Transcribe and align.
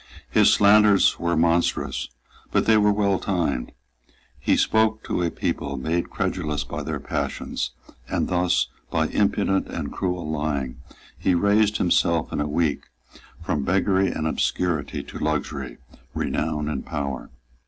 His 0.31 0.51
slanders 0.51 1.19
were 1.19 1.37
monstrous; 1.37 2.09
but 2.51 2.65
they 2.65 2.75
were 2.75 2.91
well 2.91 3.19
timed; 3.19 3.71
he 4.39 4.57
spoke 4.57 5.03
to 5.03 5.21
a 5.21 5.29
people 5.29 5.77
made 5.77 6.09
credulous 6.09 6.63
by 6.63 6.81
their 6.81 6.99
passions; 6.99 7.69
and 8.09 8.27
thus, 8.27 8.69
by 8.89 9.09
impudent 9.09 9.67
and 9.67 9.91
cruel 9.93 10.27
lying, 10.27 10.77
he 11.15 11.35
raised 11.35 11.77
himself 11.77 12.33
in 12.33 12.41
a 12.41 12.47
week 12.49 12.85
from 13.43 13.63
beggary 13.63 14.07
and 14.11 14.25
obscurity 14.25 15.03
to 15.03 15.19
luxury, 15.19 15.77
renown 16.15 16.67
and 16.67 16.83
power. 16.83 17.29